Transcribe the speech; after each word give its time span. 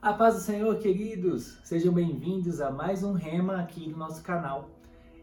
A 0.00 0.12
paz 0.12 0.36
do 0.36 0.40
Senhor, 0.42 0.78
queridos! 0.78 1.58
Sejam 1.64 1.92
bem-vindos 1.92 2.60
a 2.60 2.70
mais 2.70 3.02
um 3.02 3.14
Rema 3.14 3.56
aqui 3.56 3.88
no 3.88 3.98
nosso 3.98 4.22
canal. 4.22 4.70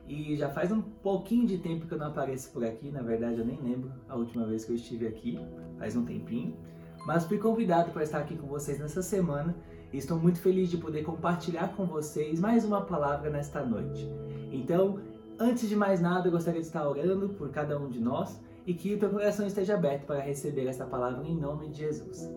E 0.05 0.35
já 0.35 0.49
faz 0.49 0.69
um 0.69 0.81
pouquinho 0.81 1.47
de 1.47 1.59
tempo 1.59 1.87
que 1.87 1.93
eu 1.93 1.97
não 1.97 2.07
apareço 2.07 2.51
por 2.51 2.61
aqui, 2.61 2.91
na 2.91 3.01
verdade 3.01 3.39
eu 3.39 3.45
nem 3.45 3.57
lembro 3.61 3.89
a 4.09 4.17
última 4.17 4.45
vez 4.45 4.65
que 4.65 4.73
eu 4.73 4.75
estive 4.75 5.07
aqui, 5.07 5.39
faz 5.79 5.95
um 5.95 6.03
tempinho. 6.03 6.57
Mas 7.05 7.23
fui 7.23 7.37
convidado 7.37 7.91
para 7.91 8.03
estar 8.03 8.19
aqui 8.19 8.35
com 8.35 8.47
vocês 8.47 8.77
nessa 8.77 9.01
semana 9.01 9.55
e 9.93 9.97
estou 9.97 10.19
muito 10.19 10.39
feliz 10.39 10.69
de 10.69 10.77
poder 10.77 11.03
compartilhar 11.03 11.69
com 11.69 11.85
vocês 11.85 12.37
mais 12.41 12.65
uma 12.65 12.81
palavra 12.81 13.29
nesta 13.29 13.65
noite. 13.65 14.05
Então, 14.51 14.99
antes 15.39 15.69
de 15.69 15.75
mais 15.75 16.01
nada, 16.01 16.27
eu 16.27 16.33
gostaria 16.33 16.59
de 16.59 16.67
estar 16.67 16.85
orando 16.85 17.29
por 17.29 17.49
cada 17.49 17.79
um 17.79 17.87
de 17.87 18.01
nós 18.01 18.41
e 18.67 18.73
que 18.73 18.93
o 18.93 18.99
teu 18.99 19.09
coração 19.09 19.47
esteja 19.47 19.75
aberto 19.75 20.05
para 20.05 20.19
receber 20.19 20.67
essa 20.67 20.85
palavra 20.85 21.25
em 21.25 21.37
nome 21.37 21.69
de 21.69 21.77
Jesus. 21.77 22.29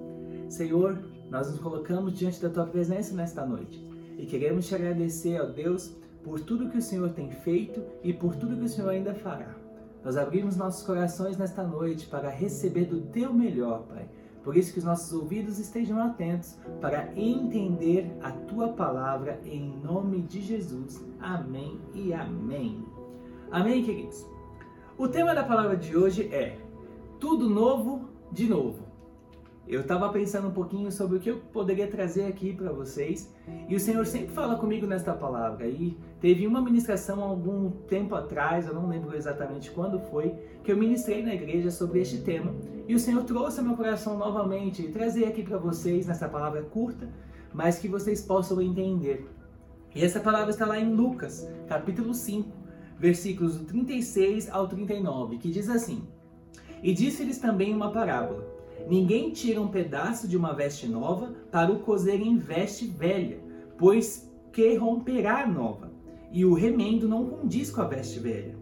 Senhor, 0.48 0.98
nós 1.30 1.50
nos 1.50 1.60
colocamos 1.60 2.14
diante 2.18 2.40
da 2.40 2.48
tua 2.48 2.66
presença 2.66 3.14
nesta 3.14 3.44
noite 3.44 3.86
e 4.16 4.26
queremos 4.26 4.66
te 4.66 4.74
agradecer, 4.74 5.40
ó 5.40 5.46
Deus, 5.46 5.94
por 6.24 6.40
tudo 6.40 6.68
que 6.68 6.78
o 6.78 6.82
Senhor 6.82 7.10
tem 7.10 7.30
feito 7.30 7.82
e 8.02 8.12
por 8.12 8.34
tudo 8.34 8.56
que 8.56 8.64
o 8.64 8.68
Senhor 8.68 8.88
ainda 8.88 9.14
fará. 9.14 9.54
Nós 10.04 10.16
abrimos 10.16 10.56
nossos 10.56 10.84
corações 10.84 11.36
nesta 11.36 11.62
noite 11.62 12.06
para 12.06 12.30
receber 12.30 12.86
do 12.86 13.00
teu 13.00 13.32
melhor, 13.32 13.82
Pai. 13.82 14.08
Por 14.42 14.56
isso 14.56 14.72
que 14.72 14.78
os 14.78 14.84
nossos 14.84 15.12
ouvidos 15.12 15.58
estejam 15.58 16.00
atentos 16.00 16.56
para 16.80 17.12
entender 17.14 18.16
a 18.22 18.30
tua 18.30 18.68
palavra 18.68 19.38
em 19.44 19.76
nome 19.82 20.22
de 20.22 20.40
Jesus. 20.40 21.04
Amém 21.20 21.78
e 21.94 22.14
amém. 22.14 22.82
Amém, 23.50 23.84
queridos. 23.84 24.26
O 24.96 25.06
tema 25.06 25.34
da 25.34 25.44
palavra 25.44 25.76
de 25.76 25.96
hoje 25.96 26.32
é 26.32 26.58
tudo 27.20 27.48
novo 27.48 28.08
de 28.32 28.48
novo. 28.48 28.87
Eu 29.68 29.82
estava 29.82 30.08
pensando 30.08 30.48
um 30.48 30.50
pouquinho 30.50 30.90
sobre 30.90 31.18
o 31.18 31.20
que 31.20 31.28
eu 31.28 31.40
poderia 31.52 31.86
trazer 31.86 32.24
aqui 32.24 32.54
para 32.54 32.72
vocês 32.72 33.30
e 33.68 33.76
o 33.76 33.80
Senhor 33.80 34.06
sempre 34.06 34.28
fala 34.28 34.56
comigo 34.56 34.86
nesta 34.86 35.12
palavra. 35.12 35.68
E 35.68 35.94
teve 36.22 36.46
uma 36.46 36.62
ministração 36.62 37.22
algum 37.22 37.70
tempo 37.70 38.14
atrás, 38.14 38.66
eu 38.66 38.72
não 38.72 38.88
lembro 38.88 39.14
exatamente 39.14 39.70
quando 39.70 40.00
foi, 40.00 40.34
que 40.64 40.72
eu 40.72 40.76
ministrei 40.76 41.22
na 41.22 41.34
igreja 41.34 41.70
sobre 41.70 42.00
este 42.00 42.22
tema 42.22 42.54
e 42.88 42.94
o 42.94 42.98
Senhor 42.98 43.22
trouxe 43.24 43.58
ao 43.58 43.66
meu 43.66 43.76
coração 43.76 44.16
novamente 44.16 44.80
e 44.80 44.90
trazer 44.90 45.26
aqui 45.26 45.42
para 45.42 45.58
vocês 45.58 46.06
nessa 46.06 46.30
palavra 46.30 46.62
curta, 46.62 47.06
mas 47.52 47.78
que 47.78 47.88
vocês 47.88 48.22
possam 48.22 48.62
entender. 48.62 49.28
E 49.94 50.02
essa 50.02 50.18
palavra 50.18 50.48
está 50.48 50.64
lá 50.64 50.80
em 50.80 50.94
Lucas, 50.94 51.46
capítulo 51.66 52.14
5, 52.14 52.50
versículos 52.98 53.58
do 53.58 53.66
36 53.66 54.48
ao 54.48 54.66
39, 54.66 55.36
que 55.36 55.50
diz 55.50 55.68
assim: 55.68 56.08
E 56.82 56.94
disse-lhes 56.94 57.36
também 57.36 57.74
uma 57.74 57.92
parábola. 57.92 58.57
Ninguém 58.86 59.30
tira 59.30 59.60
um 59.60 59.68
pedaço 59.68 60.28
de 60.28 60.36
uma 60.36 60.52
veste 60.52 60.86
nova 60.86 61.34
para 61.50 61.72
o 61.72 61.80
cozer 61.80 62.20
em 62.20 62.38
veste 62.38 62.86
velha, 62.86 63.40
pois 63.76 64.30
que 64.52 64.74
romperá 64.76 65.42
a 65.42 65.46
nova, 65.46 65.92
e 66.32 66.44
o 66.44 66.54
remendo 66.54 67.08
não 67.08 67.26
condiz 67.26 67.70
com 67.70 67.82
a 67.82 67.86
veste 67.86 68.18
velha. 68.18 68.56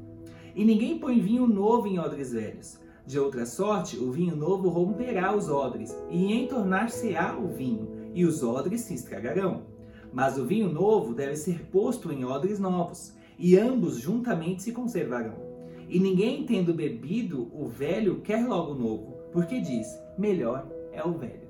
E 0.54 0.64
ninguém 0.64 0.98
põe 0.98 1.20
vinho 1.20 1.46
novo 1.46 1.86
em 1.86 1.98
odres 1.98 2.32
velhos. 2.32 2.78
De 3.06 3.18
outra 3.20 3.46
sorte, 3.46 3.96
o 3.98 4.10
vinho 4.10 4.34
novo 4.34 4.68
romperá 4.68 5.34
os 5.34 5.48
odres, 5.48 5.96
e 6.10 6.32
entornar-se-á 6.32 7.36
o 7.38 7.48
vinho, 7.48 7.88
e 8.14 8.24
os 8.24 8.42
odres 8.42 8.80
se 8.80 8.94
estragarão. 8.94 9.62
Mas 10.12 10.38
o 10.38 10.44
vinho 10.44 10.72
novo 10.72 11.14
deve 11.14 11.36
ser 11.36 11.66
posto 11.66 12.10
em 12.10 12.24
odres 12.24 12.58
novos, 12.58 13.14
e 13.38 13.56
ambos 13.56 13.98
juntamente 13.98 14.62
se 14.62 14.72
conservarão. 14.72 15.36
E 15.88 16.00
ninguém, 16.00 16.44
tendo 16.44 16.74
bebido 16.74 17.48
o 17.54 17.66
velho, 17.68 18.20
quer 18.22 18.44
logo 18.44 18.72
o 18.72 18.78
novo 18.78 19.15
porque 19.36 19.60
diz: 19.60 19.86
melhor 20.16 20.66
é 20.92 21.04
o 21.04 21.12
velho. 21.12 21.46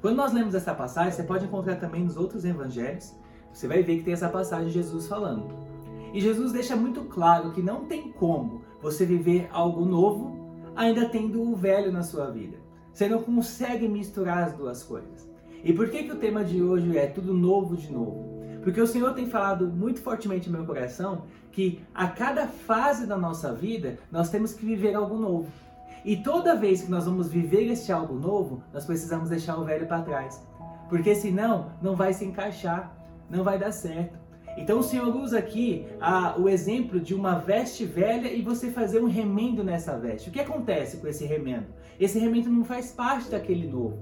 Quando 0.00 0.16
nós 0.16 0.32
lemos 0.32 0.52
essa 0.52 0.74
passagem, 0.74 1.12
você 1.12 1.22
pode 1.22 1.44
encontrar 1.44 1.76
também 1.76 2.02
nos 2.02 2.16
outros 2.16 2.44
evangelhos, 2.44 3.14
você 3.52 3.68
vai 3.68 3.84
ver 3.84 3.98
que 3.98 4.02
tem 4.02 4.14
essa 4.14 4.28
passagem 4.28 4.66
de 4.66 4.72
Jesus 4.72 5.06
falando. 5.06 5.46
E 6.12 6.20
Jesus 6.20 6.52
deixa 6.52 6.74
muito 6.74 7.04
claro 7.04 7.52
que 7.52 7.62
não 7.62 7.84
tem 7.84 8.10
como 8.10 8.62
você 8.82 9.06
viver 9.06 9.48
algo 9.52 9.84
novo 9.84 10.60
ainda 10.74 11.08
tendo 11.08 11.40
o 11.40 11.54
velho 11.54 11.92
na 11.92 12.02
sua 12.02 12.32
vida. 12.32 12.56
Você 12.92 13.08
não 13.08 13.22
consegue 13.22 13.86
misturar 13.86 14.42
as 14.42 14.52
duas 14.52 14.82
coisas. 14.82 15.30
E 15.62 15.72
por 15.72 15.88
que, 15.88 16.02
que 16.02 16.12
o 16.12 16.18
tema 16.18 16.42
de 16.42 16.60
hoje 16.60 16.98
é 16.98 17.06
tudo 17.06 17.32
novo 17.32 17.76
de 17.76 17.92
novo? 17.92 18.40
Porque 18.64 18.80
o 18.80 18.86
Senhor 18.88 19.14
tem 19.14 19.30
falado 19.30 19.68
muito 19.68 20.00
fortemente 20.00 20.50
no 20.50 20.58
meu 20.58 20.66
coração 20.66 21.26
que 21.52 21.80
a 21.94 22.08
cada 22.08 22.48
fase 22.48 23.06
da 23.06 23.16
nossa 23.16 23.54
vida 23.54 24.00
nós 24.10 24.30
temos 24.30 24.52
que 24.52 24.66
viver 24.66 24.96
algo 24.96 25.16
novo. 25.16 25.65
E 26.06 26.16
toda 26.16 26.54
vez 26.54 26.82
que 26.82 26.90
nós 26.90 27.04
vamos 27.04 27.28
viver 27.28 27.68
este 27.68 27.90
algo 27.90 28.14
novo, 28.14 28.62
nós 28.72 28.84
precisamos 28.84 29.28
deixar 29.28 29.58
o 29.58 29.64
velho 29.64 29.88
para 29.88 30.02
trás. 30.02 30.40
Porque 30.88 31.16
senão 31.16 31.72
não 31.82 31.96
vai 31.96 32.14
se 32.14 32.24
encaixar, 32.24 32.96
não 33.28 33.42
vai 33.42 33.58
dar 33.58 33.72
certo. 33.72 34.16
Então 34.56 34.78
o 34.78 34.84
Senhor 34.84 35.14
usa 35.16 35.36
aqui 35.36 35.84
o 36.38 36.48
exemplo 36.48 37.00
de 37.00 37.12
uma 37.12 37.40
veste 37.40 37.84
velha 37.84 38.32
e 38.32 38.40
você 38.40 38.70
fazer 38.70 39.00
um 39.02 39.08
remendo 39.08 39.64
nessa 39.64 39.98
veste. 39.98 40.28
O 40.28 40.32
que 40.32 40.38
acontece 40.38 40.98
com 40.98 41.08
esse 41.08 41.26
remendo? 41.26 41.66
Esse 41.98 42.20
remendo 42.20 42.48
não 42.50 42.64
faz 42.64 42.92
parte 42.92 43.28
daquele 43.28 43.66
novo. 43.66 43.98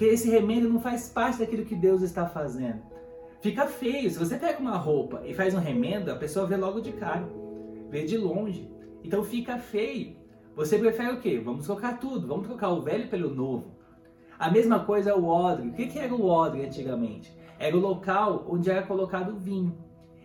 Esse 0.00 0.28
remendo 0.28 0.68
não 0.68 0.80
faz 0.80 1.08
parte 1.08 1.38
daquilo 1.38 1.64
que 1.64 1.76
Deus 1.76 2.02
está 2.02 2.26
fazendo. 2.26 2.82
Fica 3.40 3.68
feio. 3.68 4.10
Se 4.10 4.18
você 4.18 4.36
pega 4.36 4.58
uma 4.58 4.76
roupa 4.76 5.22
e 5.24 5.32
faz 5.34 5.54
um 5.54 5.60
remendo, 5.60 6.10
a 6.10 6.16
pessoa 6.16 6.46
vê 6.46 6.56
logo 6.56 6.80
de 6.80 6.90
cara, 6.92 7.28
vê 7.88 8.04
de 8.04 8.18
longe. 8.18 8.68
Então 9.04 9.22
fica 9.22 9.56
feio. 9.56 10.20
Você 10.54 10.78
prefere 10.78 11.12
o 11.12 11.20
quê? 11.20 11.40
Vamos 11.42 11.64
trocar 11.64 11.98
tudo, 11.98 12.26
vamos 12.26 12.46
trocar 12.46 12.70
o 12.70 12.82
velho 12.82 13.08
pelo 13.08 13.34
novo. 13.34 13.72
A 14.38 14.50
mesma 14.50 14.80
coisa 14.80 15.10
é 15.10 15.14
o 15.14 15.24
odre. 15.24 15.68
O 15.68 15.72
que 15.72 15.98
era 15.98 16.14
o 16.14 16.26
odre 16.26 16.64
antigamente? 16.64 17.34
Era 17.58 17.76
o 17.76 17.80
local 17.80 18.44
onde 18.48 18.70
era 18.70 18.82
colocado 18.82 19.32
o 19.32 19.38
vinho. 19.38 19.74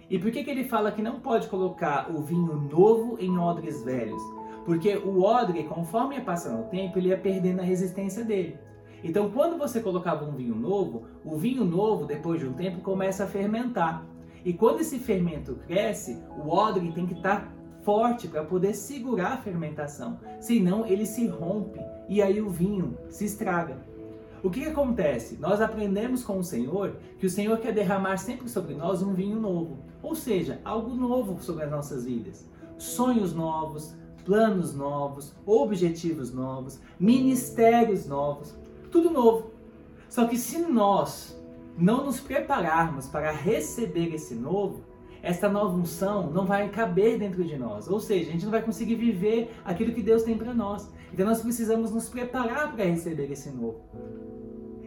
E 0.10 0.20
por 0.20 0.32
que, 0.32 0.44
que 0.44 0.50
ele 0.50 0.66
fala 0.66 0.92
que 0.92 1.02
não 1.02 1.20
pode 1.20 1.48
colocar 1.48 2.10
o 2.14 2.22
vinho 2.22 2.56
novo 2.56 3.18
em 3.20 3.38
odres 3.38 3.84
velhos? 3.84 4.22
Porque 4.66 4.98
o 4.98 5.22
odre, 5.22 5.64
conforme 5.64 6.16
ia 6.16 6.22
passando 6.22 6.62
o 6.62 6.70
tempo, 6.70 6.98
ele 6.98 7.10
ia 7.10 7.18
perdendo 7.18 7.62
a 7.62 7.64
resistência 7.64 8.26
dele. 8.26 8.58
Então, 9.04 9.30
quando 9.30 9.58
você 9.58 9.80
colocava 9.80 10.26
um 10.26 10.36
vinho 10.36 10.56
novo, 10.56 11.04
o 11.24 11.38
vinho 11.38 11.64
novo, 11.64 12.06
depois 12.06 12.40
de 12.40 12.48
um 12.48 12.54
tempo, 12.54 12.82
começa 12.82 13.24
a 13.24 13.28
fermentar. 13.28 14.06
E 14.44 14.52
quando 14.52 14.82
esse 14.82 15.00
fermento 15.00 15.56
cresce, 15.68 16.22
o 16.38 16.50
odre 16.50 16.92
tem 16.92 17.06
que 17.06 17.14
estar 17.14 17.42
tá 17.42 17.57
forte 17.88 18.28
para 18.28 18.44
poder 18.44 18.74
segurar 18.74 19.32
a 19.32 19.38
fermentação, 19.38 20.20
senão 20.42 20.86
ele 20.86 21.06
se 21.06 21.26
rompe 21.26 21.80
e 22.10 22.22
aí 22.22 22.42
o 22.42 22.50
vinho 22.50 22.98
se 23.08 23.24
estraga. 23.24 23.78
O 24.44 24.50
que, 24.50 24.60
que, 24.60 24.68
acontece? 24.68 25.38
Nós 25.40 25.62
aprendemos 25.62 26.22
com 26.22 26.38
o 26.38 26.44
Senhor 26.44 26.98
que 27.18 27.26
o 27.26 27.30
Senhor 27.30 27.58
quer 27.60 27.72
derramar 27.72 28.18
sempre 28.18 28.50
sobre 28.50 28.76
nós 28.76 29.02
um 29.02 29.14
vinho 29.14 29.40
novo, 29.40 29.78
ou 30.04 30.16
seja, 30.16 30.60
algo 30.66 30.94
novo 30.94 31.42
sobre 31.42 31.64
as 31.64 31.72
nossas 31.72 32.04
vidas. 32.04 32.46
Sonhos 32.78 33.34
novos, 33.34 33.96
planos 34.26 34.76
novos, 34.76 35.34
objetivos 35.46 36.34
novos, 36.34 36.82
ministérios 37.00 38.06
novos, 38.06 38.54
tudo 38.92 39.10
novo. 39.10 39.52
Só 40.10 40.28
que 40.28 40.38
se 40.38 40.58
nós 40.58 41.42
não 41.78 42.04
nos 42.04 42.20
prepararmos 42.20 43.08
para 43.08 43.32
receber 43.32 44.14
esse 44.14 44.36
novo, 44.36 44.87
esta 45.28 45.50
nova 45.50 45.76
unção 45.76 46.32
não 46.32 46.46
vai 46.46 46.70
caber 46.70 47.20
dentro 47.20 47.44
de 47.44 47.58
nós. 47.58 47.90
Ou 47.90 48.00
seja, 48.00 48.30
a 48.30 48.32
gente 48.32 48.46
não 48.46 48.52
vai 48.52 48.62
conseguir 48.62 48.96
viver 48.96 49.52
aquilo 49.66 49.94
que 49.94 50.02
Deus 50.02 50.24
tem 50.24 50.38
para 50.38 50.54
nós. 50.54 50.90
Então 51.12 51.26
nós 51.26 51.42
precisamos 51.42 51.92
nos 51.92 52.08
preparar 52.08 52.74
para 52.74 52.86
receber 52.86 53.30
esse 53.30 53.52
novo. 53.52 53.82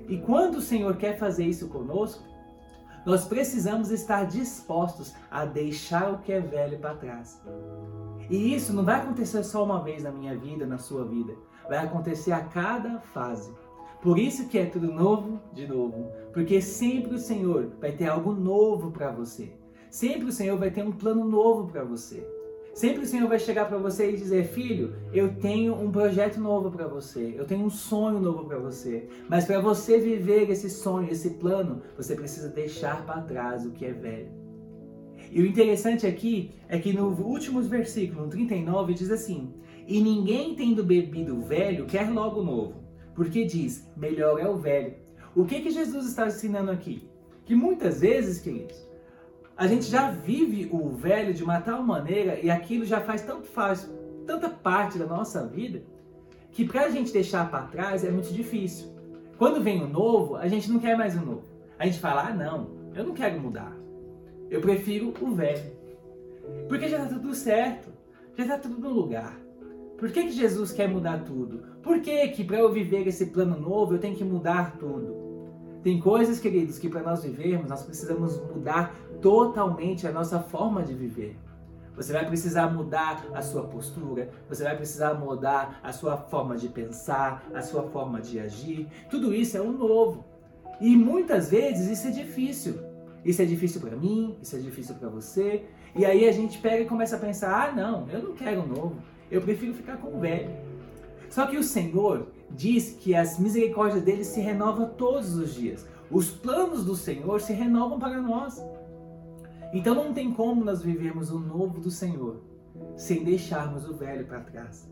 E 0.09 0.17
quando 0.17 0.57
o 0.57 0.63
Senhor 0.63 0.97
quer 0.97 1.19
fazer 1.19 1.45
isso 1.45 1.69
conosco, 1.69 2.25
nós 3.05 3.27
precisamos 3.27 3.91
estar 3.91 4.25
dispostos 4.25 5.15
a 5.31 5.45
deixar 5.45 6.11
o 6.11 6.19
que 6.21 6.33
é 6.33 6.41
velho 6.41 6.79
para 6.79 6.95
trás. 6.95 7.39
E 8.31 8.55
isso 8.55 8.73
não 8.73 8.83
vai 8.83 8.97
acontecer 8.97 9.45
só 9.45 9.63
uma 9.63 9.83
vez 9.83 10.05
na 10.05 10.11
minha 10.11 10.37
vida, 10.39 10.65
na 10.65 10.79
sua 10.79 11.05
vida. 11.05 11.35
Vai 11.69 11.85
acontecer 11.85 12.33
a 12.33 12.41
cada 12.41 12.99
fase. 12.99 13.53
Por 14.01 14.19
isso 14.19 14.49
que 14.49 14.59
é 14.59 14.65
tudo 14.65 14.91
novo 14.91 15.39
de 15.53 15.67
novo. 15.67 16.11
Porque 16.33 16.63
sempre 16.63 17.17
o 17.17 17.19
Senhor 17.19 17.73
vai 17.79 17.93
ter 17.93 18.09
algo 18.09 18.33
novo 18.33 18.91
para 18.91 19.13
você. 19.13 19.60
Sempre 19.91 20.29
o 20.29 20.33
Senhor 20.33 20.57
vai 20.57 20.71
ter 20.71 20.85
um 20.85 20.93
plano 20.93 21.25
novo 21.25 21.67
para 21.67 21.83
você. 21.83 22.25
Sempre 22.73 23.03
o 23.03 23.07
Senhor 23.07 23.29
vai 23.29 23.41
chegar 23.41 23.67
para 23.67 23.77
você 23.77 24.13
e 24.13 24.17
dizer: 24.17 24.47
Filho, 24.47 24.95
eu 25.13 25.35
tenho 25.35 25.75
um 25.75 25.91
projeto 25.91 26.41
novo 26.41 26.71
para 26.71 26.87
você, 26.87 27.35
eu 27.37 27.45
tenho 27.45 27.65
um 27.65 27.71
sonho 27.71 28.21
novo 28.21 28.45
para 28.45 28.59
você. 28.59 29.09
Mas 29.29 29.45
para 29.45 29.61
você 29.61 29.99
viver 29.99 30.49
esse 30.49 30.71
sonho, 30.71 31.11
esse 31.11 31.31
plano, 31.31 31.83
você 31.97 32.15
precisa 32.15 32.49
deixar 32.49 33.05
para 33.05 33.23
trás 33.23 33.67
o 33.67 33.73
que 33.73 33.85
é 33.85 33.93
velho. 33.93 34.29
E 35.33 35.43
o 35.43 35.47
interessante 35.47 36.07
aqui 36.07 36.53
é 36.69 36.79
que 36.79 36.93
no 36.93 37.09
últimos 37.09 37.67
versículo, 37.67 38.23
no 38.23 38.31
39, 38.31 38.95
diz 38.95 39.11
assim: 39.11 39.53
E 39.89 40.01
ninguém 40.01 40.55
tendo 40.55 40.85
bebido 40.85 41.41
velho 41.41 41.87
quer 41.87 42.09
logo 42.09 42.43
novo, 42.43 42.85
porque 43.17 43.45
diz: 43.45 43.91
Melhor 43.97 44.39
é 44.39 44.49
o 44.49 44.57
velho. 44.57 44.95
O 45.35 45.45
que, 45.45 45.61
que 45.61 45.71
Jesus 45.71 46.07
está 46.07 46.29
ensinando 46.29 46.71
aqui? 46.71 47.09
Que 47.45 47.55
muitas 47.55 48.01
vezes, 48.01 48.41
queridos, 48.41 48.90
a 49.61 49.67
gente 49.67 49.91
já 49.91 50.11
vive 50.11 50.71
o 50.73 50.89
velho 50.89 51.35
de 51.35 51.45
uma 51.45 51.61
tal 51.61 51.83
maneira 51.83 52.41
e 52.41 52.51
aquilo 52.51 52.83
já 52.83 52.99
faz 52.99 53.21
tanto 53.21 53.47
faz 53.47 53.87
tanta 54.27 54.49
parte 54.49 54.99
da 54.99 55.05
nossa 55.05 55.47
vida 55.47 55.83
que 56.51 56.65
para 56.65 56.87
a 56.87 56.89
gente 56.89 57.13
deixar 57.13 57.51
para 57.51 57.67
trás 57.67 58.03
é 58.03 58.11
muito 58.11 58.33
difícil. 58.33 58.89
quando 59.37 59.63
vem 59.63 59.85
o 59.85 59.87
novo, 59.87 60.37
a 60.37 60.49
gente 60.49 60.71
não 60.71 60.81
quer 60.81 60.97
mais 60.97 61.15
o 61.15 61.21
novo. 61.21 61.45
A 61.79 61.85
gente 61.85 62.01
fala, 62.01 62.29
ah 62.29 62.35
não, 62.35 62.71
eu 62.95 63.05
não 63.05 63.13
quero 63.13 63.39
mudar. 63.39 63.77
Eu 64.49 64.63
prefiro 64.63 65.13
o 65.21 65.35
velho. 65.35 65.73
Porque 66.67 66.89
já 66.89 66.97
está 66.97 67.15
tudo 67.15 67.35
certo, 67.35 67.93
já 68.39 68.45
está 68.45 68.59
tudo 68.59 68.79
no 68.79 68.89
lugar. 68.89 69.39
Por 69.99 70.11
que, 70.11 70.23
que 70.23 70.33
Jesus 70.33 70.73
quer 70.73 70.89
mudar 70.89 71.23
tudo? 71.25 71.65
Por 71.83 72.01
que, 72.01 72.29
que 72.29 72.45
para 72.45 72.59
eu 72.59 72.73
viver 72.73 73.07
esse 73.07 73.27
plano 73.27 73.61
novo 73.61 73.93
eu 73.95 73.99
tenho 73.99 74.17
que 74.17 74.25
mudar 74.25 74.79
tudo? 74.79 75.30
Tem 75.83 75.99
coisas, 75.99 76.39
queridos, 76.39 76.79
que 76.79 76.89
para 76.89 77.03
nós 77.03 77.23
vivermos 77.23 77.69
nós 77.69 77.83
precisamos 77.83 78.37
mudar 78.37 78.95
totalmente 79.21 80.07
a 80.07 80.13
nossa 80.13 80.41
forma 80.41 80.83
de 80.83 80.95
viver. 80.95 81.37
Você 81.97 82.13
vai 82.13 82.27
precisar 82.27 82.69
mudar 82.69 83.27
a 83.35 83.43
sua 83.43 83.65
postura, 83.65 84.31
você 84.49 84.63
vai 84.63 84.77
precisar 84.77 85.15
mudar 85.15 85.81
a 85.83 85.93
sua 85.93 86.17
forma 86.17 86.57
de 86.57 86.69
pensar, 86.69 87.45
a 87.55 87.63
sua 87.63 87.83
forma 87.85 88.21
de 88.21 88.39
agir. 88.39 88.89
Tudo 89.11 89.35
isso 89.35 89.57
é 89.57 89.61
um 89.61 89.73
novo. 89.73 90.25
E 90.81 90.97
muitas 90.97 91.51
vezes 91.51 91.89
isso 91.89 92.09
é 92.09 92.11
difícil. 92.11 92.79
Isso 93.25 93.43
é 93.43 93.45
difícil 93.45 93.81
para 93.81 93.97
mim, 93.97 94.37
isso 94.41 94.57
é 94.57 94.59
difícil 94.59 94.95
para 94.95 95.09
você. 95.09 95.65
E 95.95 96.07
aí 96.07 96.27
a 96.27 96.33
gente 96.33 96.59
pega 96.59 96.83
e 96.83 96.87
começa 96.87 97.17
a 97.17 97.19
pensar: 97.19 97.69
ah, 97.69 97.73
não, 97.73 98.09
eu 98.09 98.23
não 98.23 98.35
quero 98.35 98.63
um 98.63 98.67
novo, 98.67 98.97
eu 99.31 99.43
prefiro 99.43 99.75
ficar 99.75 99.97
com 99.99 100.17
o 100.17 100.21
velho. 100.21 100.51
Só 101.29 101.47
que 101.47 101.59
o 101.59 101.63
Senhor 101.63 102.29
diz 102.55 102.97
que 103.01 103.15
as 103.15 103.39
misericórdias 103.39 104.03
dele 104.03 104.25
se 104.25 104.41
renovam 104.41 104.91
todos 104.91 105.35
os 105.35 105.55
dias. 105.55 105.87
Os 106.11 106.31
planos 106.31 106.85
do 106.85 106.97
Senhor 106.97 107.41
se 107.41 107.53
renovam 107.53 107.99
para 107.99 108.21
nós. 108.21 108.63
Então 109.73 109.95
não 109.95 110.13
tem 110.13 110.33
como 110.33 110.65
nós 110.65 110.83
vivermos 110.83 111.31
o 111.31 111.39
novo 111.39 111.81
do 111.81 111.91
Senhor 111.91 112.43
sem 112.97 113.25
deixarmos 113.25 113.89
o 113.89 113.95
velho 113.95 114.27
para 114.27 114.41
trás. 114.41 114.91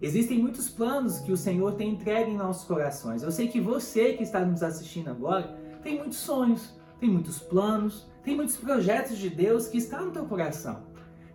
Existem 0.00 0.38
muitos 0.38 0.68
planos 0.68 1.20
que 1.20 1.30
o 1.30 1.36
Senhor 1.36 1.74
tem 1.74 1.90
entregue 1.90 2.30
em 2.30 2.36
nossos 2.36 2.64
corações. 2.64 3.22
Eu 3.22 3.30
sei 3.30 3.48
que 3.48 3.60
você 3.60 4.14
que 4.14 4.22
está 4.22 4.44
nos 4.44 4.62
assistindo 4.62 5.08
agora 5.08 5.56
tem 5.82 5.98
muitos 5.98 6.18
sonhos, 6.18 6.74
tem 6.98 7.10
muitos 7.10 7.38
planos, 7.38 8.06
tem 8.24 8.36
muitos 8.36 8.56
projetos 8.56 9.18
de 9.18 9.28
Deus 9.28 9.68
que 9.68 9.78
estão 9.78 10.06
no 10.06 10.10
teu 10.12 10.24
coração. 10.24 10.84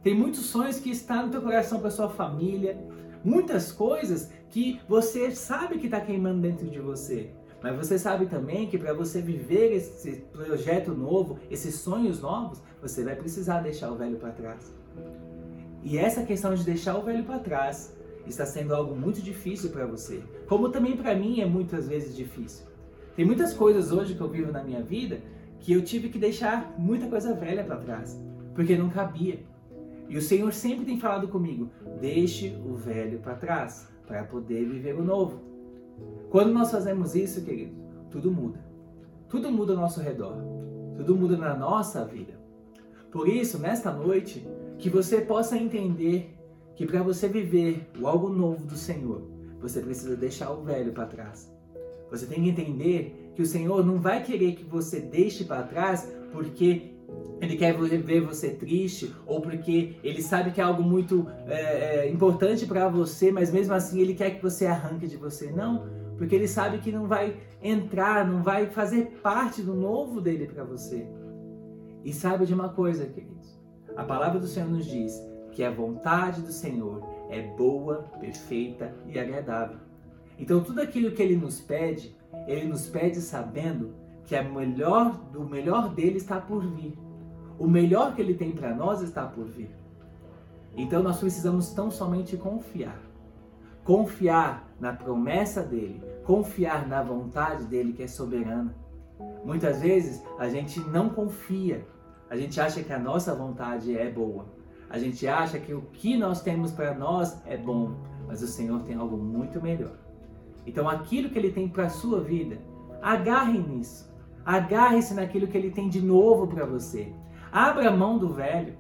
Tem 0.02 0.16
muitos 0.16 0.46
sonhos 0.46 0.80
que 0.80 0.90
estão 0.90 1.26
no 1.26 1.32
teu 1.32 1.42
coração 1.42 1.80
para 1.80 1.92
sua 1.92 2.10
família, 2.10 2.78
muitas 3.24 3.72
coisas 3.72 4.30
que 4.50 4.80
você 4.88 5.32
sabe 5.32 5.78
que 5.78 5.88
está 5.88 6.00
queimando 6.00 6.42
dentro 6.42 6.68
de 6.68 6.80
você. 6.80 7.30
Mas 7.62 7.76
você 7.76 7.98
sabe 7.98 8.28
também 8.28 8.68
que 8.68 8.78
para 8.78 8.94
você 8.94 9.22
viver 9.22 9.74
esse 9.74 10.18
projeto 10.32 10.94
novo, 10.94 11.40
esses 11.50 11.76
sonhos 11.76 12.22
novos, 12.22 12.62
você 12.82 13.04
vai 13.04 13.16
precisar 13.16 13.62
deixar 13.62 13.92
o 13.92 13.96
velho 13.96 14.18
para 14.18 14.32
trás. 14.32 14.74
E 15.84 15.98
essa 15.98 16.24
questão 16.24 16.54
de 16.54 16.64
deixar 16.64 16.98
o 16.98 17.02
velho 17.02 17.24
para 17.24 17.40
trás 17.40 17.96
está 18.28 18.46
sendo 18.46 18.76
algo 18.76 18.96
muito 18.96 19.22
difícil 19.22 19.70
para 19.70 19.86
você, 19.86 20.22
como 20.48 20.70
também 20.70 20.98
para 20.98 21.16
mim 21.16 21.40
é 21.40 21.46
muitas 21.46 21.88
vezes 21.88 22.16
difícil. 22.16 22.66
Tem 23.16 23.26
muitas 23.26 23.54
coisas 23.54 23.92
hoje 23.92 24.14
que 24.14 24.22
eu 24.22 24.30
vivo 24.30 24.52
na 24.52 24.64
minha 24.64 24.82
vida 24.82 25.20
que 25.60 25.74
eu 25.74 25.82
tive 25.82 26.10
que 26.10 26.20
deixar 26.20 26.76
muita 26.78 27.08
coisa 27.08 27.34
velha 27.34 27.64
para 27.64 27.78
trás, 27.78 28.22
porque 28.54 28.76
não 28.78 28.90
cabia. 28.90 29.40
E 30.08 30.18
o 30.18 30.22
Senhor 30.22 30.54
sempre 30.54 30.86
tem 30.86 31.00
falado 31.00 31.28
comigo: 31.28 31.70
deixe 32.00 32.56
o 32.66 32.76
velho 32.76 33.20
para 33.20 33.36
trás 33.36 33.88
para 34.08 34.24
poder 34.24 34.66
viver 34.66 34.96
o 34.96 35.04
novo. 35.04 35.40
Quando 36.30 36.54
nós 36.54 36.72
fazemos 36.72 37.14
isso, 37.14 37.44
querido, 37.44 37.76
tudo 38.10 38.32
muda. 38.32 38.66
Tudo 39.30 39.52
muda 39.52 39.74
ao 39.74 39.80
nosso 39.80 40.02
redor. 40.02 40.38
Tudo 40.96 41.16
muda 41.16 41.38
na 41.38 41.54
nossa 41.54 42.04
vida. 42.06 42.40
Por 43.12 43.28
isso, 43.28 43.60
nesta 43.60 43.92
noite, 43.92 44.48
que 44.80 44.90
você 44.90 45.22
possa 45.22 45.58
entender 45.58 46.34
que 46.76 46.86
para 46.86 47.04
você 47.04 47.28
viver 47.28 47.90
o 48.00 48.08
algo 48.08 48.30
novo 48.30 48.66
do 48.66 48.76
Senhor, 48.76 49.22
você 49.60 49.82
precisa 49.82 50.16
deixar 50.16 50.52
o 50.52 50.64
velho 50.64 50.94
para 50.94 51.06
trás. 51.06 51.52
Você 52.10 52.26
tem 52.26 52.44
que 52.44 52.50
entender 52.50 53.32
que 53.36 53.42
o 53.42 53.46
Senhor 53.46 53.86
não 53.86 54.00
vai 54.00 54.24
querer 54.24 54.56
que 54.56 54.64
você 54.64 55.00
deixe 55.00 55.44
para 55.44 55.64
trás 55.64 56.12
porque 56.32 56.97
ele 57.40 57.56
quer 57.56 57.74
ver 57.78 58.22
você 58.22 58.50
triste 58.50 59.14
ou 59.26 59.42
porque 59.42 59.96
ele 60.04 60.22
sabe 60.22 60.52
que 60.52 60.60
é 60.60 60.64
algo 60.64 60.84
muito 60.84 61.28
é, 61.46 62.06
é, 62.06 62.10
importante 62.10 62.66
para 62.66 62.90
você, 62.90 63.32
mas 63.32 63.52
mesmo 63.52 63.74
assim 63.74 64.00
ele 64.00 64.16
quer 64.16 64.32
que 64.32 64.42
você 64.42 64.66
arranque 64.66 65.08
de 65.08 65.18
você. 65.18 65.52
Não, 65.52 65.88
porque 66.18 66.36
ele 66.36 66.48
sabe 66.48 66.80
que 66.80 66.92
não 66.92 67.08
vai 67.08 67.38
entrar, 67.62 68.28
não 68.28 68.42
vai 68.42 68.68
fazer 68.68 69.20
parte 69.22 69.62
do 69.62 69.76
novo 69.76 70.20
dele 70.20 70.48
para 70.48 70.64
você. 70.64 71.08
E 72.04 72.12
saiba 72.12 72.46
de 72.46 72.54
uma 72.54 72.70
coisa, 72.70 73.06
queridos: 73.06 73.60
a 73.96 74.04
palavra 74.04 74.40
do 74.40 74.48
Senhor 74.48 74.70
nos 74.70 74.86
diz 74.86 75.14
que 75.52 75.64
a 75.64 75.72
vontade 75.72 76.42
do 76.42 76.52
Senhor 76.52 77.04
é 77.30 77.42
boa, 77.56 78.06
perfeita 78.20 78.94
e 79.08 79.20
agradável. 79.20 79.78
Então, 80.40 80.64
tudo 80.64 80.82
aquilo 80.82 81.12
que 81.12 81.22
ele 81.22 81.36
nos 81.36 81.60
pede, 81.60 82.16
ele 82.48 82.68
nos 82.68 82.88
pede 82.88 83.20
sabendo 83.22 83.96
que 84.28 84.36
a 84.36 84.44
melhor, 84.44 85.20
o 85.36 85.44
melhor 85.44 85.90
dele 85.90 86.18
está 86.18 86.40
por 86.40 86.64
vir. 86.64 86.96
O 87.58 87.68
melhor 87.68 88.14
que 88.14 88.22
ele 88.22 88.36
tem 88.36 88.52
para 88.52 88.76
nós 88.76 89.02
está 89.02 89.26
por 89.26 89.46
vir. 89.46 89.72
Então, 90.76 91.02
nós 91.02 91.20
precisamos 91.20 91.72
tão 91.72 91.90
somente 91.90 92.38
confiar 92.38 93.08
confiar 93.88 94.70
na 94.82 94.92
promessa 94.92 95.64
dele, 95.64 96.04
confiar 96.26 96.86
na 96.90 97.02
vontade 97.02 97.64
dele 97.64 97.94
que 97.94 98.04
é 98.04 98.08
soberana. 98.08 98.76
Muitas 99.46 99.80
vezes 99.82 100.22
a 100.38 100.50
gente 100.50 100.78
não 100.82 101.08
confia, 101.08 101.88
a 102.30 102.36
gente 102.36 102.60
acha 102.60 102.84
que 102.84 102.92
a 102.92 103.00
nossa 103.00 103.34
vontade 103.34 103.98
é 103.98 104.12
boa, 104.12 104.46
a 104.90 105.00
gente 105.00 105.26
acha 105.26 105.58
que 105.58 105.74
o 105.74 105.84
que 105.84 106.18
nós 106.18 106.42
temos 106.42 106.74
para 106.74 106.94
nós 106.94 107.42
é 107.46 107.56
bom, 107.56 107.96
mas 108.28 108.44
o 108.44 108.48
Senhor 108.48 108.82
tem 108.82 108.98
algo 108.98 109.16
muito 109.16 109.62
melhor. 109.62 109.96
Então, 110.66 110.90
aquilo 110.90 111.30
que 111.30 111.40
ele 111.40 111.54
tem 111.54 111.70
para 111.70 111.86
a 111.86 111.90
sua 111.90 112.20
vida, 112.20 112.58
agarre 113.02 113.58
nisso, 113.58 114.14
agarre-se 114.48 115.14
naquilo 115.14 115.46
que 115.46 115.58
ele 115.58 115.72
tem 115.72 115.90
de 115.90 116.02
novo 116.02 116.48
para 116.48 116.66
você. 116.66 117.12
Abra 117.52 117.92
mão 117.92 118.18
do 118.18 118.30
velho. 118.30 118.78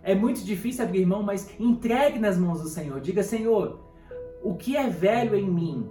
É 0.00 0.14
muito 0.14 0.44
difícil 0.44 0.84
abrir 0.84 1.04
mão, 1.04 1.24
mas 1.24 1.50
entregue 1.58 2.20
nas 2.20 2.38
mãos 2.38 2.62
do 2.62 2.68
Senhor. 2.68 3.00
Diga, 3.00 3.24
Senhor, 3.24 3.80
o 4.44 4.54
que 4.54 4.76
é 4.76 4.88
velho 4.88 5.34
em 5.34 5.50
mim 5.50 5.88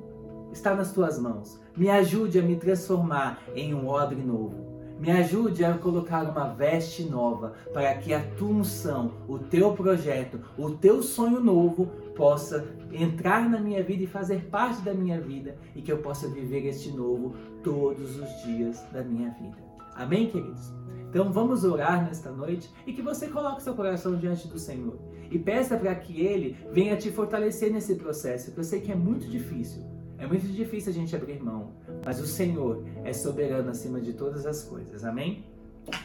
está 0.49 0.73
nas 0.73 0.93
tuas 0.93 1.19
mãos. 1.19 1.59
Me 1.75 1.89
ajude 1.89 2.39
a 2.39 2.41
me 2.41 2.55
transformar 2.55 3.43
em 3.53 3.73
um 3.73 3.89
odre 3.89 4.23
novo. 4.23 4.65
Me 4.97 5.11
ajude 5.11 5.63
a 5.65 5.77
colocar 5.77 6.23
uma 6.23 6.47
veste 6.47 7.03
nova 7.03 7.53
para 7.73 7.93
que 7.95 8.13
a 8.13 8.21
tua 8.37 8.47
unção, 8.47 9.11
o 9.27 9.37
teu 9.37 9.73
projeto, 9.73 10.39
o 10.57 10.69
teu 10.71 11.03
sonho 11.03 11.41
novo 11.41 11.91
possa 12.17 12.67
entrar 12.91 13.47
na 13.47 13.59
minha 13.59 13.83
vida 13.83 14.03
e 14.03 14.07
fazer 14.07 14.45
parte 14.45 14.81
da 14.81 14.93
minha 14.93 15.21
vida 15.21 15.55
e 15.75 15.81
que 15.81 15.91
eu 15.91 15.99
possa 15.99 16.27
viver 16.27 16.65
este 16.65 16.91
novo 16.91 17.35
todos 17.63 18.17
os 18.17 18.43
dias 18.43 18.83
da 18.91 19.03
minha 19.03 19.29
vida. 19.29 19.57
Amém, 19.93 20.27
queridos? 20.27 20.73
Então 21.09 21.31
vamos 21.31 21.63
orar 21.63 22.03
nesta 22.03 22.31
noite 22.31 22.69
e 22.85 22.91
que 22.91 23.01
você 23.01 23.27
coloque 23.27 23.63
seu 23.63 23.73
coração 23.73 24.15
diante 24.17 24.47
do 24.47 24.59
Senhor 24.59 24.97
e 25.29 25.37
peça 25.37 25.77
para 25.77 25.93
que 25.95 26.21
Ele 26.21 26.57
venha 26.71 26.97
te 26.97 27.11
fortalecer 27.11 27.71
nesse 27.71 27.95
processo, 27.95 28.51
que 28.51 28.59
eu 28.59 28.63
sei 28.63 28.81
que 28.81 28.91
é 28.91 28.95
muito 28.95 29.27
difícil. 29.27 29.83
É 30.17 30.25
muito 30.25 30.47
difícil 30.47 30.91
a 30.91 30.95
gente 30.95 31.15
abrir 31.15 31.41
mão, 31.41 31.73
mas 32.03 32.19
o 32.19 32.25
Senhor 32.25 32.83
é 33.03 33.13
soberano 33.13 33.69
acima 33.69 34.01
de 34.01 34.13
todas 34.13 34.47
as 34.47 34.63
coisas. 34.63 35.05
Amém? 35.05 35.45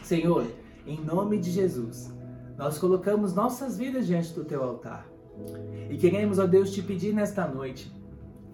Senhor, 0.03 0.45
em 0.85 1.03
nome 1.03 1.39
de 1.39 1.49
Jesus, 1.49 2.13
nós 2.55 2.77
colocamos 2.77 3.33
nossas 3.33 3.77
vidas 3.77 4.05
diante 4.05 4.31
do 4.33 4.45
teu 4.45 4.61
altar. 4.61 5.12
E 5.89 5.97
queremos, 5.97 6.39
ó 6.39 6.45
Deus, 6.45 6.71
te 6.71 6.81
pedir 6.81 7.13
nesta 7.13 7.47
noite, 7.47 7.91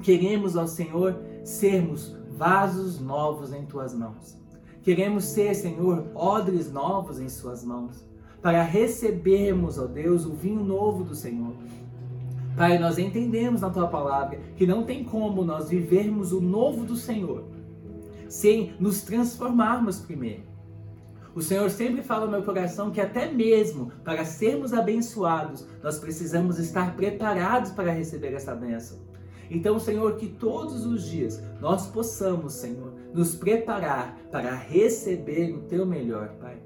queremos, 0.02 0.56
ó 0.56 0.66
Senhor, 0.68 1.20
sermos 1.44 2.16
vasos 2.30 3.00
novos 3.00 3.54
em 3.54 3.66
tuas 3.66 3.94
mãos. 3.94 4.38
Queremos 4.82 5.26
ser, 5.26 5.54
Senhor, 5.56 6.08
odres 6.16 6.72
novos 6.72 7.20
em 7.20 7.28
Suas 7.28 7.64
mãos, 7.64 8.06
para 8.42 8.64
recebermos, 8.64 9.78
ó 9.78 9.86
Deus, 9.86 10.26
o 10.26 10.34
vinho 10.34 10.64
novo 10.64 11.04
do 11.04 11.14
Senhor. 11.14 11.54
Pai, 12.56 12.80
nós 12.80 12.98
entendemos 12.98 13.62
na 13.62 13.70
Tua 13.70 13.88
palavra 13.88 14.40
que 14.56 14.66
não 14.66 14.84
tem 14.84 15.04
como 15.04 15.44
nós 15.44 15.70
vivermos 15.70 16.32
o 16.32 16.40
novo 16.40 16.86
do 16.86 16.96
Senhor 16.96 17.44
sem 18.30 18.74
nos 18.80 19.02
transformarmos 19.02 20.00
primeiro. 20.00 20.44
O 21.40 21.42
Senhor 21.42 21.70
sempre 21.70 22.04
fala 22.04 22.26
no 22.26 22.34
meu 22.34 22.44
coração 22.44 22.92
que 22.92 23.00
até 23.00 23.32
mesmo 23.32 23.94
para 24.04 24.26
sermos 24.26 24.74
abençoados, 24.74 25.66
nós 25.82 25.98
precisamos 25.98 26.60
estar 26.60 26.98
preparados 26.98 27.72
para 27.72 27.94
receber 27.94 28.34
essa 28.34 28.54
bênção. 28.54 29.00
Então, 29.50 29.80
Senhor, 29.80 30.18
que 30.18 30.28
todos 30.28 30.86
os 30.86 31.06
dias 31.06 31.42
nós 31.62 31.88
possamos, 31.88 32.56
Senhor, 32.56 32.94
nos 33.14 33.36
preparar 33.36 34.20
para 34.30 34.54
receber 34.54 35.56
o 35.56 35.62
teu 35.62 35.86
melhor, 35.86 36.36
Pai. 36.42 36.58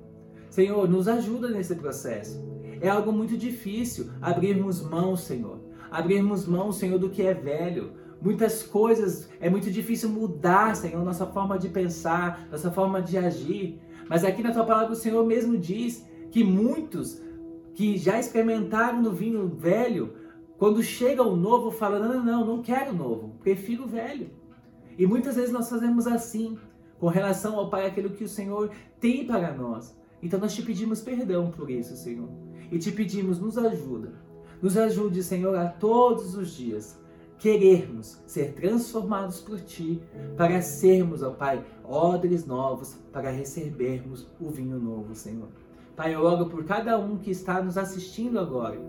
Senhor, 0.49 0.89
nos 0.89 1.07
ajuda 1.07 1.51
nesse 1.51 1.75
processo. 1.75 2.43
É 2.81 2.89
algo 2.89 3.13
muito 3.13 3.37
difícil 3.37 4.09
abrirmos 4.19 4.81
mão, 4.81 5.15
Senhor. 5.15 5.59
Abrirmos 5.91 6.47
mão, 6.47 6.71
Senhor, 6.71 6.97
do 6.97 7.11
que 7.11 7.21
é 7.21 7.35
velho. 7.35 7.91
Muitas 8.19 8.63
coisas 8.63 9.29
é 9.39 9.51
muito 9.51 9.69
difícil 9.69 10.09
mudar, 10.09 10.75
Senhor, 10.75 11.05
nossa 11.05 11.27
forma 11.27 11.59
de 11.59 11.69
pensar, 11.69 12.47
nossa 12.49 12.71
forma 12.71 13.03
de 13.03 13.19
agir. 13.19 13.79
Mas 14.09 14.23
aqui 14.23 14.41
na 14.41 14.51
tua 14.51 14.65
palavra 14.65 14.93
o 14.93 14.95
Senhor 14.95 15.25
mesmo 15.25 15.57
diz 15.57 16.05
que 16.31 16.43
muitos 16.43 17.21
que 17.73 17.97
já 17.97 18.19
experimentaram 18.19 19.01
no 19.01 19.11
vinho 19.11 19.47
velho, 19.47 20.13
quando 20.57 20.83
chega 20.83 21.23
o 21.23 21.35
novo, 21.35 21.71
falam: 21.71 21.99
não, 21.99 22.13
não, 22.13 22.23
não, 22.23 22.45
não 22.45 22.61
quero 22.61 22.91
o 22.91 22.95
novo, 22.95 23.35
prefiro 23.41 23.83
o 23.83 23.87
velho. 23.87 24.29
E 24.97 25.05
muitas 25.05 25.35
vezes 25.35 25.51
nós 25.51 25.69
fazemos 25.69 26.05
assim, 26.05 26.57
com 26.99 27.07
relação 27.07 27.57
ao 27.57 27.69
Pai, 27.69 27.87
aquilo 27.87 28.11
que 28.11 28.23
o 28.23 28.29
Senhor 28.29 28.71
tem 28.99 29.25
para 29.25 29.53
nós. 29.53 29.97
Então 30.21 30.39
nós 30.39 30.53
te 30.53 30.61
pedimos 30.61 31.01
perdão 31.01 31.51
por 31.51 31.69
isso, 31.69 31.95
Senhor. 31.95 32.29
E 32.71 32.77
te 32.77 32.91
pedimos, 32.91 33.39
nos 33.39 33.57
ajuda. 33.57 34.13
Nos 34.61 34.77
ajude, 34.77 35.21
Senhor, 35.21 35.55
a 35.57 35.67
todos 35.67 36.35
os 36.35 36.55
dias 36.55 36.97
querermos 37.43 38.23
ser 38.25 38.53
transformados 38.53 39.41
por 39.41 39.59
Ti, 39.59 40.01
para 40.37 40.61
sermos, 40.61 41.21
ó 41.21 41.31
Pai, 41.31 41.61
odres 41.83 42.45
novos, 42.45 42.95
para 43.11 43.29
recebermos 43.29 44.25
o 44.39 44.49
vinho 44.49 44.79
novo, 44.79 45.13
Senhor. 45.13 45.49
Pai, 45.93 46.15
eu 46.15 46.23
oro 46.23 46.45
por 46.45 46.63
cada 46.63 46.97
um 46.97 47.17
que 47.17 47.31
está 47.31 47.61
nos 47.61 47.77
assistindo 47.77 48.39
agora, 48.39 48.79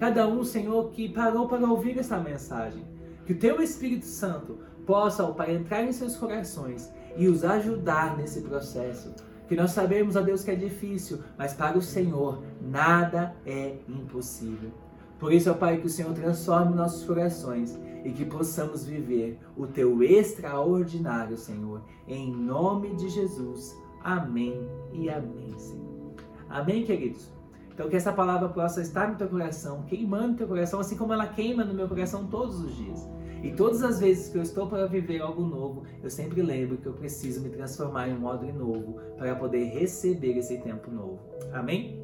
cada 0.00 0.26
um, 0.26 0.42
Senhor, 0.42 0.90
que 0.90 1.08
parou 1.08 1.46
para 1.46 1.64
ouvir 1.64 1.96
essa 2.00 2.18
mensagem. 2.18 2.84
Que 3.24 3.32
o 3.32 3.38
Teu 3.38 3.62
Espírito 3.62 4.06
Santo 4.06 4.58
possa, 4.84 5.22
ó 5.22 5.30
Pai, 5.30 5.54
entrar 5.54 5.84
em 5.84 5.92
seus 5.92 6.16
corações 6.16 6.92
e 7.16 7.28
os 7.28 7.44
ajudar 7.44 8.16
nesse 8.16 8.40
processo. 8.40 9.14
Que 9.46 9.54
nós 9.54 9.70
sabemos, 9.70 10.16
ó 10.16 10.20
Deus, 10.20 10.42
que 10.42 10.50
é 10.50 10.56
difícil, 10.56 11.20
mas 11.38 11.54
para 11.54 11.78
o 11.78 11.82
Senhor 11.82 12.42
nada 12.60 13.36
é 13.46 13.76
impossível. 13.88 14.72
Por 15.20 15.32
isso, 15.32 15.50
ó 15.50 15.54
Pai, 15.54 15.76
que 15.76 15.86
o 15.86 15.90
Senhor 15.90 16.14
transforme 16.14 16.74
nossos 16.74 17.04
corações 17.04 17.78
e 18.02 18.10
que 18.10 18.24
possamos 18.24 18.86
viver 18.86 19.38
o 19.54 19.66
Teu 19.66 20.02
extraordinário, 20.02 21.36
Senhor. 21.36 21.82
Em 22.08 22.34
nome 22.34 22.96
de 22.96 23.08
Jesus. 23.10 23.78
Amém 24.02 24.66
e 24.92 25.10
amém, 25.10 25.56
Senhor. 25.58 26.14
Amém, 26.48 26.84
queridos? 26.84 27.30
Então, 27.72 27.88
que 27.88 27.96
essa 27.96 28.12
palavra 28.12 28.48
possa 28.48 28.80
estar 28.80 29.08
no 29.08 29.16
teu 29.16 29.28
coração, 29.28 29.84
queimando 29.84 30.36
teu 30.36 30.48
coração, 30.48 30.80
assim 30.80 30.96
como 30.96 31.12
ela 31.12 31.26
queima 31.26 31.64
no 31.64 31.72
meu 31.72 31.88
coração 31.88 32.26
todos 32.26 32.60
os 32.60 32.76
dias. 32.76 33.08
E 33.42 33.52
todas 33.52 33.82
as 33.82 34.00
vezes 34.00 34.28
que 34.28 34.36
eu 34.36 34.42
estou 34.42 34.66
para 34.66 34.86
viver 34.86 35.22
algo 35.22 35.42
novo, 35.42 35.84
eu 36.02 36.10
sempre 36.10 36.42
lembro 36.42 36.76
que 36.76 36.86
eu 36.86 36.92
preciso 36.92 37.40
me 37.40 37.48
transformar 37.48 38.08
em 38.08 38.14
um 38.14 38.20
modo 38.20 38.44
novo 38.52 39.00
para 39.16 39.34
poder 39.34 39.64
receber 39.64 40.36
esse 40.36 40.58
tempo 40.58 40.90
novo. 40.90 41.18
Amém? 41.52 41.99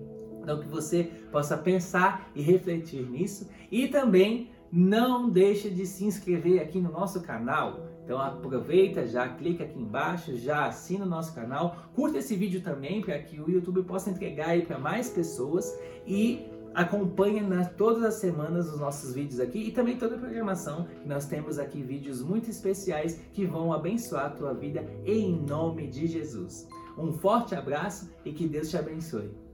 Então 0.46 0.60
que 0.60 0.68
você 0.68 1.10
possa 1.32 1.58
pensar 1.58 2.30
e 2.32 2.40
refletir 2.40 3.02
nisso 3.10 3.48
e 3.68 3.88
também 3.88 4.48
não 4.70 5.28
deixe 5.28 5.68
de 5.68 5.84
se 5.84 6.04
inscrever 6.04 6.62
aqui 6.62 6.80
no 6.80 6.92
nosso 6.92 7.20
canal. 7.20 7.80
Então 8.04 8.20
aproveita, 8.20 9.04
já 9.08 9.28
clica 9.28 9.64
aqui 9.64 9.76
embaixo, 9.76 10.36
já 10.36 10.66
assina 10.66 11.04
o 11.04 11.08
nosso 11.08 11.34
canal, 11.34 11.88
curta 11.96 12.18
esse 12.18 12.36
vídeo 12.36 12.62
também 12.62 13.00
para 13.00 13.18
que 13.18 13.40
o 13.40 13.50
YouTube 13.50 13.82
possa 13.82 14.08
entregar 14.08 14.56
para 14.62 14.78
mais 14.78 15.10
pessoas 15.10 15.76
e 16.06 16.46
acompanhe 16.72 17.40
nas, 17.40 17.72
todas 17.74 18.04
as 18.04 18.14
semanas 18.14 18.72
os 18.72 18.78
nossos 18.78 19.14
vídeos 19.14 19.40
aqui 19.40 19.58
e 19.58 19.72
também 19.72 19.96
toda 19.96 20.14
a 20.14 20.18
programação 20.18 20.86
que 21.02 21.08
nós 21.08 21.26
temos 21.26 21.58
aqui 21.58 21.82
vídeos 21.82 22.22
muito 22.22 22.48
especiais 22.48 23.20
que 23.32 23.44
vão 23.44 23.72
abençoar 23.72 24.26
a 24.26 24.30
tua 24.30 24.54
vida 24.54 24.86
em 25.04 25.40
nome 25.40 25.88
de 25.88 26.06
Jesus. 26.06 26.68
Um 26.96 27.12
forte 27.12 27.52
abraço 27.56 28.08
e 28.24 28.32
que 28.32 28.46
Deus 28.46 28.70
te 28.70 28.76
abençoe. 28.76 29.45